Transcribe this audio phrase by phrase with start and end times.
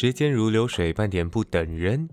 [0.00, 2.08] 时间如流水，半点不等人。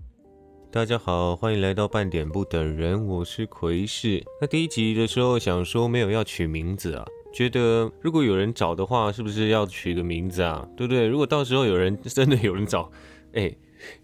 [0.70, 4.22] 大家好，欢迎来到半点不等人，我是奎士。
[4.42, 10.68] 那第一集的时候想说没有要取名字啊，觉得如果有人找的话，是不是要取个名字啊？
[10.76, 11.06] 对不对？
[11.06, 12.92] 如果到时候有人真的有人找，
[13.32, 13.50] 哎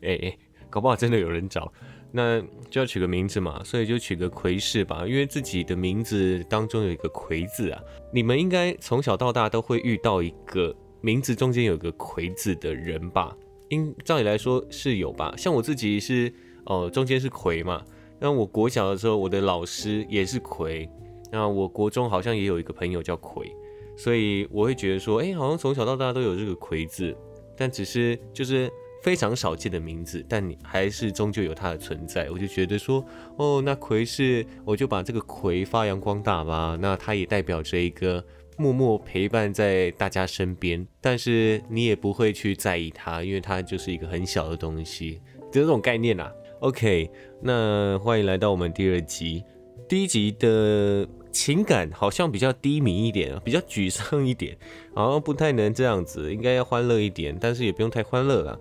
[0.01, 0.39] 哎哎，
[0.71, 1.71] 搞不好真的有人找，
[2.11, 2.41] 那
[2.71, 7.83] 就要取个名字嘛，所以就取个奎士吧，因为自己的名字当中有一个奎字啊。
[8.11, 13.37] 你们应该从小到大都会遇到一个名字中间有个奎字的人吧？
[13.69, 15.35] 应照理来说是有吧？
[15.37, 16.33] 像我自己是。
[16.67, 17.85] 哦，中间是魁嘛？
[18.19, 20.89] 那我国小的时候，我的老师也是魁。
[21.31, 23.55] 那我国中好像也有一个朋友叫魁，
[23.99, 27.15] 所以我会觉得说，哎，好像从小到大都有这个魁字，
[27.55, 32.31] 但只是就是非常少见的名字，但你还是终究有它的存在。
[32.31, 33.05] 我就觉得说，
[33.37, 36.79] 哦，那魁是，我就把这个魁发扬光大吧。
[36.81, 38.25] 那它也代表着一个
[38.57, 45.21] 默默陪伴在大家身边，但是你也不会去在意它，因为它就是一个很小的东西，
[45.53, 46.33] 就这种概念啊。
[46.61, 47.11] OK，
[47.43, 49.43] 那欢迎来到我们第二集。
[49.87, 54.57] 第一集的情感好像比较低迷一点，比较沮丧一点，
[54.95, 58.61] 好像不太能这样子，应该要欢乐一点，但是也不用太欢乐了。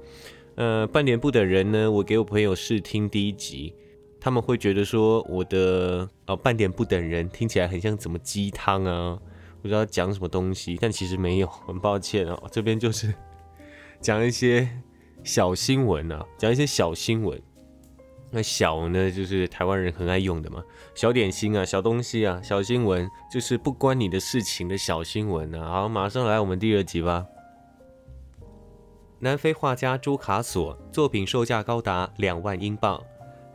[0.55, 3.73] 呃，半年不等人呢，我给我朋友试听第一集，
[4.19, 9.17] 他们会觉得说我的哦半点不等人听起来很像怎么鸡汤啊，
[9.64, 13.14] 不知道讲什么东西，但其实没有，很抱歉哦，这边就是
[14.02, 14.69] 讲一些
[15.23, 17.42] 小新闻啊，讲一些小新闻。
[18.30, 20.61] 那小呢，就是台湾人很爱用的嘛，
[20.94, 25.66] 小点心啊，小东西啊，小新闻，就是不关你的事情的小新闻啊。
[25.69, 27.25] 好，马上来我们第二集吧。
[29.19, 33.02] 南非画家朱卡索作品售价高达两万英镑。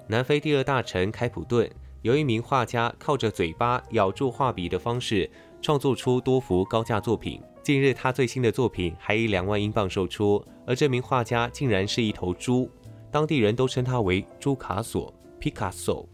[0.07, 1.69] 南非第二大臣开普敦
[2.01, 5.29] 有一名画家，靠着嘴巴咬住画笔的方式，
[5.61, 7.41] 创作出多幅高价作品。
[7.63, 12.71] 近日，他最新的作品还以两万英镑售出，而这名画家竟然是一头猪。
[13.11, 16.07] 当地人都称他为猪卡索 （Picasso）。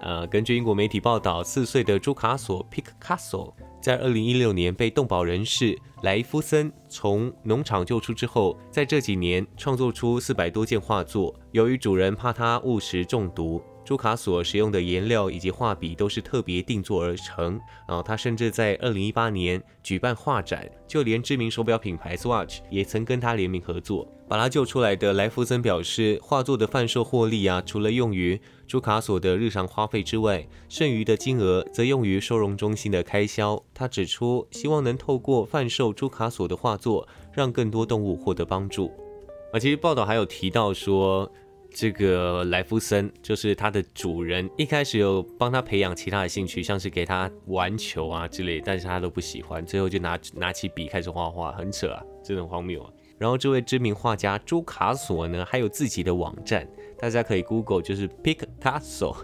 [0.00, 3.52] 呃，根据英国媒体报道，四岁的朱卡索 （Picasso）
[3.82, 11.34] 在2016年被动保人士莱夫森从农场救出之后，在这几年创作出四百多件画作。
[11.52, 13.62] 由于主人怕他误食中毒。
[13.90, 17.60] 朱卡所使用的颜料以及画笔都是特别定做而成。
[17.88, 33.60] 然后他甚至在二零一八年举办画展，就连知名手表品牌 Swatch 也曾跟他联名合作，把他救出来的莱弗森表示，画作的贩售获利啊，除了用于朱卡所的日常花费之外，剩余的金额则用于收容中心的开销。
[33.74, 38.92] 他指出，希望能透过贩售朱卡所的画作，让更多动物获得帮助。
[39.52, 41.28] 啊，其实报道还有提到说。
[41.72, 52.90] 这个莱夫森就是他的主人，一开始有帮他培养其他的兴趣，像是给他玩球啊之类，但是他都不喜欢，最后就拿拿起笔开始画画，很扯啊，真的很荒谬啊。
[53.18, 59.14] 然后这位知名画家朱卡索呢，还有自己的网站，大家可以 Google 就是 Picasso，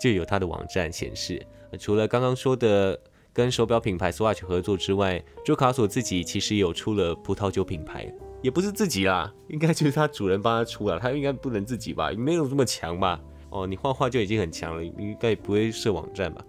[0.00, 1.44] 就有他的网站显示。
[1.78, 2.98] 除了刚刚说的
[3.32, 8.12] 跟手表品牌 Swatch 合作之外，朱卡索自己其实有出了葡萄酒品牌。
[8.42, 12.10] 也不是自己啦，应该就是他主人帮他出了，他应该不能自己吧？
[12.10, 13.18] 没有这么强吧？
[13.50, 16.44] 哦，你画画就已经很强了，应该不会设网站吧？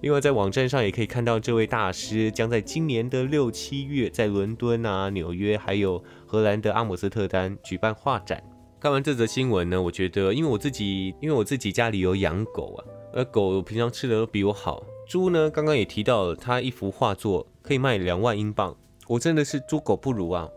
[0.00, 8.42] 另外，在网站上也可以看到，这位大师将在今年的六七月在伦敦啊、纽约，还有荷兰的阿姆斯特丹举办画展。
[8.78, 14.84] 看完这则新闻呢，我觉得，因为我自己，因为我自己家里有养狗啊，而狗平常吃的都比我好。
[15.08, 18.76] 猪呢，刚刚也提到了，他一幅画作可以卖两万英镑，
[19.08, 20.48] 我真的是猪狗不如啊。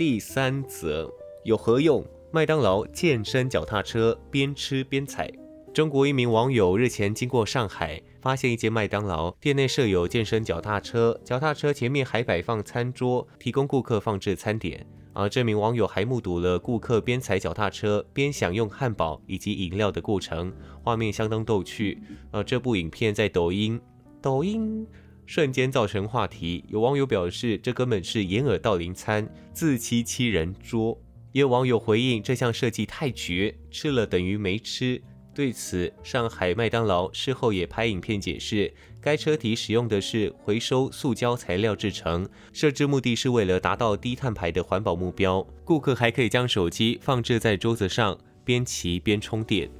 [0.00, 1.12] 第三则
[1.44, 2.02] 有何用？
[2.32, 5.30] 麦当劳健身脚踏车边吃边踩。
[5.74, 14.86] 中国一名网友日前经过上海，发现一间麦当劳店内设有健身脚踏车，脚踏车前面还摆放餐桌，提供顾客放置餐点。
[15.12, 20.50] 而这名网友还目睹了顾客边踩脚踏车边享用汉堡以及饮料的过程，
[20.82, 22.02] 画面相当逗趣。
[22.30, 23.78] 而这部影片在抖音，
[24.22, 24.86] 抖音。
[25.30, 31.00] 瞬间造成话题，有网友表示这根本是掩耳盗铃餐，自欺欺人桌。
[31.30, 35.00] 也有网友回应这项设计太绝，吃了等于没吃。
[35.32, 45.46] 对此，上海麦当劳事后也拍影片解释，该车体使用的是回收塑胶材料制成，设置目的是为了达到低碳排的环保目标。
[45.64, 49.70] 顾客还可以将手机放置在桌子上，边骑边充电。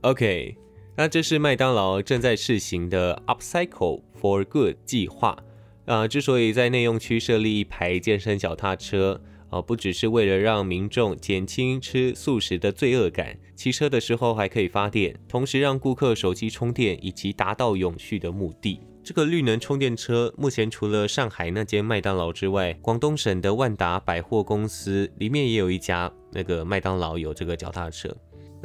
[0.00, 0.65] OK。
[0.98, 5.36] 那这是麦当劳正在试行的 Upcycle for Good 计划
[5.84, 6.08] 啊。
[6.08, 9.20] 之所以在内用区设立一排健身脚踏车
[9.50, 18.80] 啊，不只是为了让民众减轻吃素食的罪恶感，骑车的时候还可以发电，同时让顾客手机充电，以及达到永续的目的。
[19.04, 28.16] 这个绿能充电车目前除了上海那间麦当劳之外，广东省的万达百货公司里面也有一家那个麦当劳有这个脚踏车。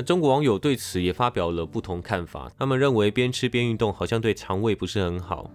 [0.02, 5.52] 中国网友对此也发表了不同看法，他们认为边吃边运动好像对肠胃不是很好。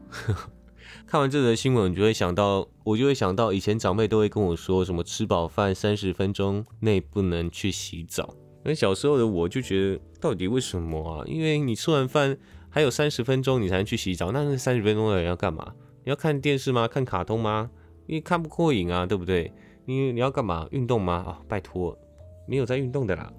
[1.07, 8.35] 看完这则新闻，就会想到，我就会想到以前长辈都会跟我说什么吃饱饭三十分钟内不能去洗澡。
[8.65, 11.25] 那小时候的我就觉得，到底为什么啊？
[11.27, 12.37] 因为你吃完饭。
[12.69, 15.73] 还有三十分钟你才能去洗澡，那那三十分钟的人要干嘛？
[16.05, 16.87] 你要看电视吗？
[16.87, 17.71] 看卡通吗？
[18.05, 19.51] 你看不过瘾啊，对不对？
[19.87, 20.69] 你你要干嘛？
[20.73, 21.15] 运动吗？
[21.27, 21.97] 啊，拜托，
[22.47, 23.33] 没有在运动的啦。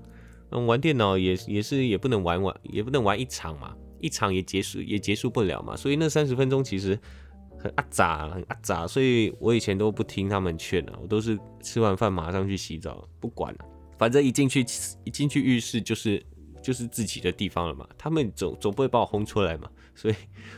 [0.52, 5.76] 嗯，玩电脑也也是也不能玩玩，也不能玩一场嘛，一场也结束也结束不了嘛。
[5.76, 6.98] 所以那三十分钟其实
[7.60, 8.88] 很阿杂，很阿杂。
[8.88, 13.66] 所以我以前都不听他们劝啊，我都是吃完饭马上去洗澡，不管了，
[13.98, 14.62] 反正一进去
[15.04, 16.24] 一进去浴室就是。
[16.60, 20.16] 就是自己的地方了嘛，他们总总不会把我轰出来嘛，所以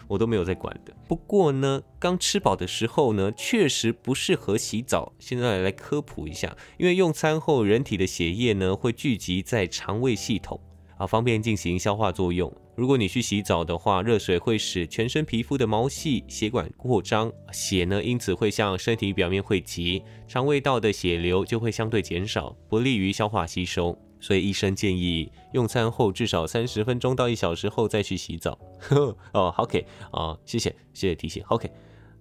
[0.09, 0.94] 我都没有在管的。
[1.07, 5.13] 不过呢，刚吃饱的时候呢，确实不适合洗澡。
[5.18, 10.59] 现在来科普一下，因为用餐后人体的血液呢会聚集在肠胃系统
[10.97, 12.53] 啊，方便进行消化作用。
[12.75, 23.97] 如果你去洗澡的话，热水会使全身皮肤的毛细血管扩张，血呢因此会向身体表面汇集，肠胃道的血流就会相对减少，不利于消化吸收。
[24.19, 28.57] 所以医生建议用餐后至少三十分钟到一小时后再去洗澡。
[28.80, 31.44] 呵 哦，OK 啊，谢谢谢谢提醒。
[31.48, 31.71] OK，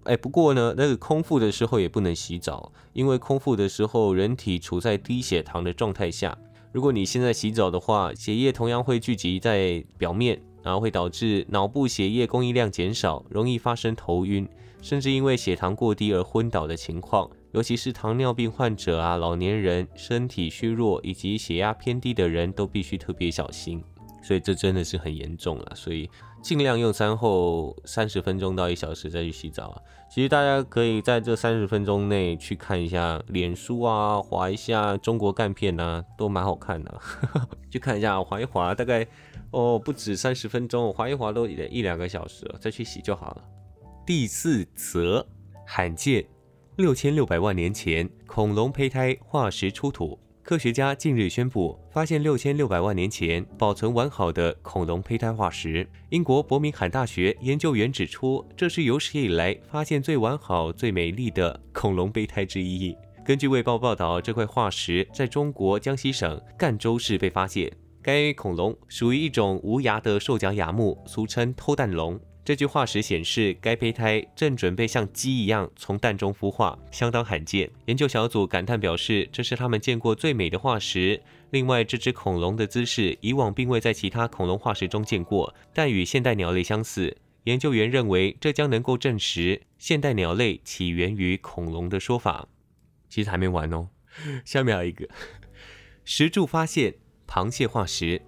[0.05, 6.37] 哎，不过呢，那个空腹的时候也不能洗澡，因为空腹的时候人体处在低血糖的状态下。
[6.71, 14.47] 如果你现在洗澡的话，血液同样会聚集在表面，然后会导致脑部血液供应量减少，容易发生头晕，
[14.83, 17.29] 甚至因为血糖过低而昏倒的情况。
[17.59, 23.83] 尤其是糖尿病患者啊、老年人、身体虚弱以及血压偏低的人都必须特别小心，
[24.23, 25.73] 所以这真的是很严重了。
[25.75, 26.09] 所以
[26.41, 29.83] 尽量用餐后三十分钟到一小时再去洗澡啊。
[30.09, 37.01] 其实大家可以在这三十分钟内去看一下脸书啊，划一下中国干片啊，都蛮好看的。
[37.69, 39.05] 去看一下，划一划，大概
[39.51, 43.45] 哦不止三十分钟，划一划都一两个小时了，再去洗就好了。
[44.07, 45.27] 第四则
[45.67, 46.25] 罕见。
[46.79, 50.17] 六千六百万年前，恐龙胚胎化石出土。
[50.45, 55.85] 科学家近日宣布，发现六千六百万年前保存完好的恐龙胚胎化石。
[56.11, 62.97] 英国伯明翰大学研究员指出，这是有史以来发现最完好、最美丽的恐龙胚胎之一。
[63.25, 67.69] 根据《卫报》报道，这块化石在中国江西省赣州市被发现。
[68.01, 72.19] 该恐龙属于一种无牙的兽脚亚目，俗称偷蛋龙。
[72.49, 77.71] 这具化石显示，该胚胎正准备像鸡一样从蛋中孵化，相当罕见。
[77.85, 81.23] 研究小组感叹表示，这是他们见过最美的化石。
[81.51, 87.15] 另外，这只恐龙的姿势以往并未在其他恐龙化石中见过，但与现代鸟类相似。
[87.45, 92.49] 研究员认为，这将能够证实现代鸟类起源于恐龙的说法。
[93.11, 93.91] 其实还没完哦，
[94.47, 95.07] 下面还有一个
[96.03, 96.95] 石柱发现
[97.27, 98.23] 螃蟹化石，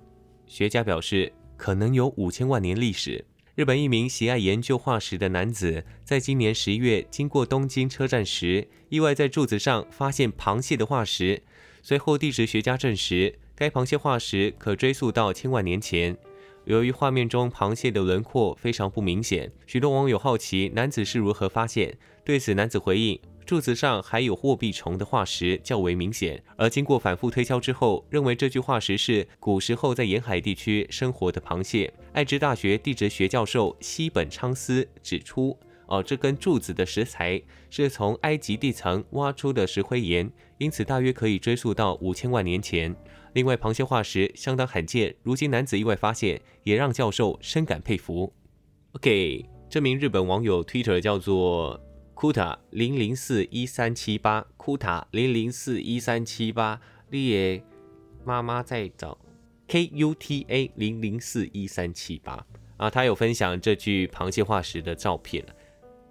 [0.46, 3.24] 学家表示可能有五千万年历史。
[3.56, 11.42] 日本一名喜爱研究化石的男子，在今年十一月经过东京车站时，意外在柱子上发现螃蟹的化石。
[11.82, 16.16] 随后，地质学家证实，该螃蟹化石可追溯到千万年前。
[16.64, 21.98] 由于画面中螃蟹的轮廓非常不明显，许多网友好奇男子是如何发现。
[22.24, 23.18] 对此，男子回应。
[23.50, 31.92] 柱子上还有货币虫的化石较为明显，而经过反复推敲之后，认为这具化石是古时候在沿海地区生活的螃蟹。
[32.12, 42.94] 爱知大学地质学教授西本昌司指出，哦，这根柱子的石材是从埃及地层挖出的石灰岩，因此大约可以追溯到五千万年前。
[43.32, 48.32] 另外，螃蟹化石相当罕见，如今男子意外发现，也让教授深感佩服。
[48.92, 51.80] OK，这名日本网友 Twitter 叫做。
[52.20, 57.64] 库塔零零四一三七八，库塔零零四一三七八，你也
[58.26, 59.16] 妈妈在找
[59.66, 62.46] K U T A 零零四一三七八
[62.76, 65.42] 啊，他有分享这具螃蟹化石的照片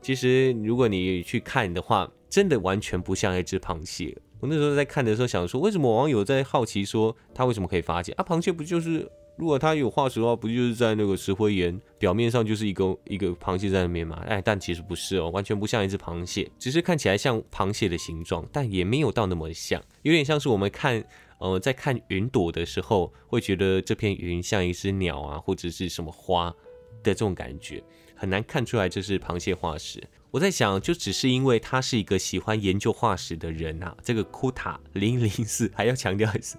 [0.01, 4.17] 其实如果你去看的话，真的完全不像一只螃蟹。
[4.39, 8.25] 我那时候在看的时候想说，为什么网友在好奇说他为什么可以发现啊？
[8.27, 9.07] 螃蟹不就是？
[9.39, 14.17] 如果它有化石的话，不就是在那个石灰岩表面上就是一个一个螃蟹在那边嘛？
[14.27, 21.01] 哎，但其实不是哦，完全不像一只螃蟹，只是看起来像螃蟹的形状，但也没有到那么像，有点像是我们看
[21.37, 26.53] 呃在看云朵的时候，会觉得这片云像一只鸟啊，或者是什么花
[27.01, 27.81] 的这种感觉，
[28.15, 30.03] 很难看出来这是螃蟹化石。
[30.31, 36.57] 我在想，就只是因为他是一个喜欢研究化石的人啊，这个库塔零零四还要强调一次，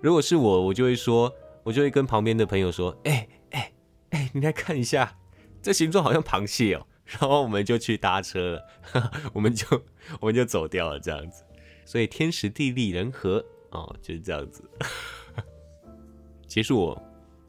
[0.00, 1.34] 如果是我，我就会说。
[1.64, 3.72] 我就会跟旁边的朋友说：“哎哎
[4.10, 5.18] 哎，你来看一下，
[5.60, 8.62] 这形状好像螃蟹哦。”然后我们就去搭车了，
[9.34, 9.66] 我们就
[10.20, 11.42] 我们就走掉了这样子。
[11.84, 14.62] 所以天时地利人和哦，就是这样子。
[16.46, 16.96] 结束。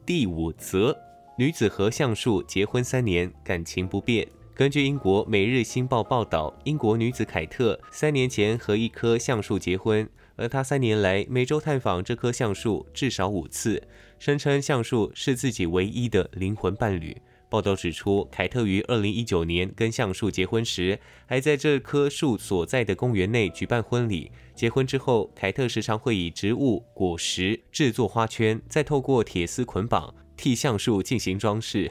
[0.04, 0.96] 第五则，
[1.36, 4.24] 女子和橡树结婚三年，感情不变。
[4.54, 13.82] 根据英国《每日新报》报道，英国女子凯特三年前和一棵橡树结婚，而她三年来每周探访这棵橡树至少五次，
[14.18, 17.16] 声称橡树是自己唯一的灵魂伴侣。
[17.48, 24.32] 报道指出，凯特于二零一九年跟橡树结婚时，还在这棵树所在的公园内举办婚礼。
[24.54, 31.90] 结婚之后，凯特时常会以植物果实制作花圈，再透过铁丝捆绑替橡树进行装饰。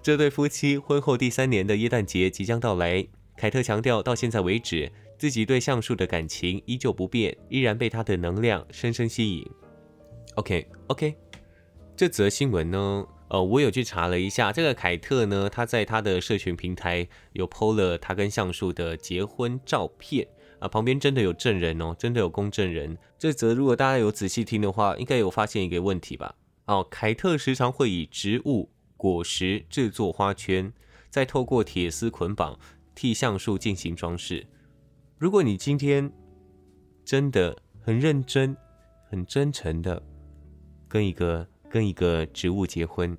[0.00, 9.46] 这对夫妻婚后第三年的耶诞节即将到来，凯特强调，到现在为止，自己对橡树的感情依旧不变，依然被它的能量深深吸引。
[10.36, 11.14] OK，OK，
[11.96, 13.06] 这则新闻呢？
[13.28, 22.98] 呃，我有去查了一下，这个凯特呢，他在他的社群平台有 PO 了他跟橡树的结婚照片啊，旁边真的有证人哦，真的有公证人。
[23.18, 26.34] 这则如果大家有仔细听的话，应该有发现一个问题吧？
[26.66, 30.70] 哦，凯特时常会以植物果实制作花圈，
[31.08, 32.58] 再透过铁丝捆绑
[32.94, 34.46] 替橡树进行装饰。
[35.16, 36.12] 如果你今天
[37.02, 38.54] 真的很认真、
[39.08, 40.02] 很真诚的
[40.92, 41.48] 跟一个。
[41.72, 43.16] 跟一个植物结婚，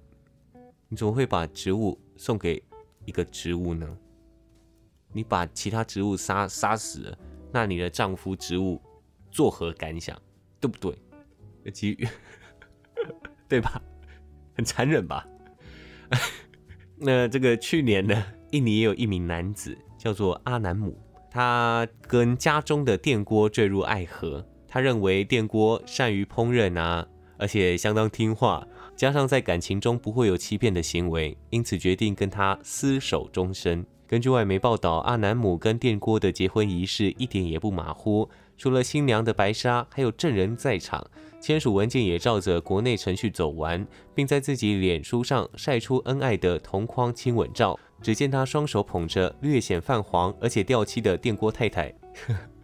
[0.88, 2.62] 你怎么会把植物送给
[3.04, 3.98] 一个植物呢？
[5.12, 7.18] 你把其他植物杀杀死了，
[7.52, 8.80] 那你的丈夫植物
[9.32, 10.16] 作何感想？
[10.60, 11.72] 对不对？
[11.72, 12.08] 基于
[13.50, 13.82] 对吧？
[14.56, 15.28] 很残忍吧？
[16.98, 20.96] 那这个去年呢，印尼也有一名男子叫做阿南姆，
[21.32, 27.08] 他跟家中的电锅坠入爱河，他认为电锅善于烹饪啊。
[27.44, 33.86] 而且相当听话，加上在感情中不会有欺骗的行为，因此决定跟他厮守终身。
[34.08, 41.06] 根据外媒报道，阿南姆跟电锅的结婚仪式一点也不马虎，除了新娘的白纱，还有证人在场，
[41.42, 43.86] 签署文件也照着国内程序走完，
[44.16, 47.78] 并在自己脸书上晒出恩爱的同框亲吻照。
[48.02, 51.94] 只见他双手捧着略显泛黄而且掉漆的电锅太太，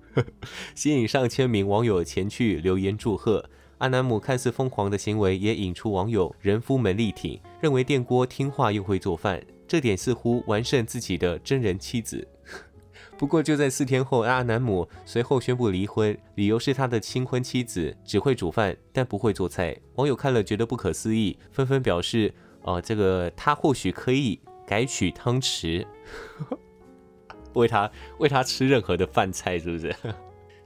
[0.73, 3.49] 吸引上千名网友前去留言祝贺。
[3.79, 12.27] 阿南姆看似疯狂的行为，也引出网友人夫们力挺，认为电锅听话又会做饭，这点似乎完胜自己的真人妻子。
[13.17, 19.77] 不过就在四天后，阿南姆随后宣布离婚，理由是他的新婚妻子只会煮饭，但不会做菜。
[19.95, 22.33] 网友看了觉得不可思议，纷纷表示：
[22.63, 25.85] 哦，这个他或许可以改取汤匙，
[27.55, 29.95] 为他为他吃任何的饭菜，是不是？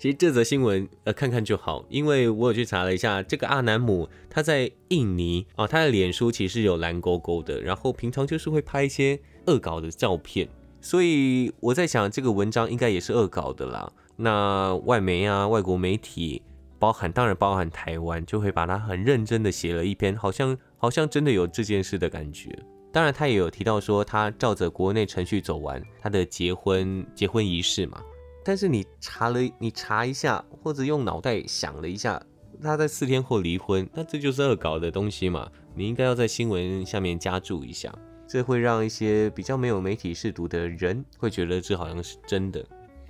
[0.03, 9.17] 其实这则新闻，呃，看看就好，因为我有去查了一下，这个阿南姆他在印尼啊，他的脸书其实有蓝勾勾的，然后平常就是会拍一些
[9.47, 10.49] 恶搞的照片，
[10.81, 13.89] 所以我在想这个文章应该也是恶搞的啦。
[14.17, 16.41] 那外媒啊，外国媒体，
[16.77, 22.49] 包含当然包含台湾，就会把他很认真的写了一篇，好像好像真的有这件事的感觉。
[22.91, 28.03] 当然他也有提到说，他照着国内程序走完他的结婚结婚仪式嘛。
[28.43, 32.21] 但是你查了，你查一下，或者用脑袋想了一下，
[32.61, 35.49] 他在四天后离婚，那这就是恶搞的东西嘛？
[35.75, 37.93] 你应该要在新闻下面加注一下，
[38.27, 42.65] 这会让一些比较没有媒体视读的人会觉得这好像是真的。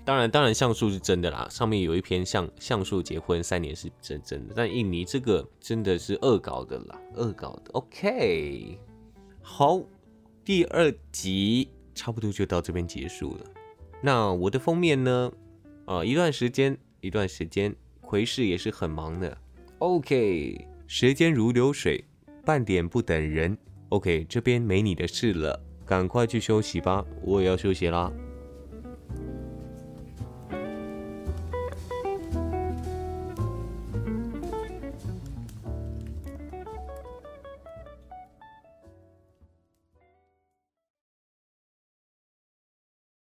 [0.06, 7.72] 当然，当然像素是真的啦，上面有一篇像像素结婚三年是真真的，但印尼这个真的是恶搞的啦，恶搞的。
[7.72, 8.78] OK，
[9.42, 9.82] 好，
[10.44, 13.46] 第二集差不多就到这边结束了。
[14.06, 15.32] 那我的封面呢？
[15.86, 19.38] 啊，一段时间，一段时间，奎氏也是很忙的。
[19.80, 22.04] OK，时间如流水，
[22.44, 23.58] 半点不等人。
[23.88, 28.12] OK，这边没你的事了，赶快去休息吧，我也要休息啦。